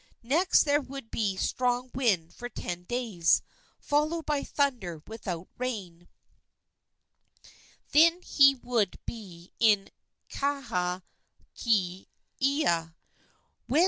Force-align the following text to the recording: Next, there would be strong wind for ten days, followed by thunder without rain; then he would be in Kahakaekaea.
Next, 0.23 0.63
there 0.63 0.81
would 0.81 1.11
be 1.11 1.37
strong 1.37 1.91
wind 1.93 2.33
for 2.33 2.49
ten 2.49 2.85
days, 2.85 3.43
followed 3.79 4.25
by 4.25 4.41
thunder 4.41 5.03
without 5.05 5.47
rain; 5.59 6.07
then 7.91 8.23
he 8.23 8.55
would 8.55 8.97
be 9.05 9.51
in 9.59 9.91
Kahakaekaea. 10.27 11.05